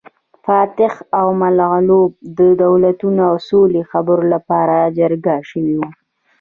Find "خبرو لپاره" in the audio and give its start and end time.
3.91-4.77